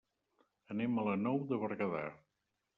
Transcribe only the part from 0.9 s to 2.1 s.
a la Nou de Berguedà.